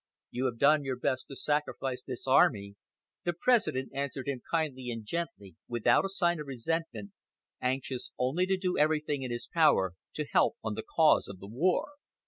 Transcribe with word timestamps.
You 0.31 0.45
have 0.45 0.57
done 0.57 0.83
your 0.83 0.95
best 0.95 1.27
to 1.27 1.35
sacrifice 1.35 2.01
this 2.01 2.25
army," 2.25 2.73
the 3.23 3.33
President 3.33 3.91
answered 3.93 4.27
him 4.27 4.41
kindly 4.49 4.89
and 4.89 5.05
gently, 5.05 5.57
without 5.67 6.05
a 6.05 6.09
sign 6.09 6.39
of 6.39 6.47
resentment, 6.47 7.11
anxious 7.61 8.11
only 8.17 8.47
to 8.47 8.57
do 8.57 8.79
everything 8.79 9.21
in 9.21 9.29
his 9.29 9.45
power 9.47 9.93
to 10.15 10.25
help 10.25 10.55
on 10.63 10.73
the 10.73 10.81
cause 10.97 11.27
of 11.27 11.37
the 11.37 11.45
war. 11.45 11.91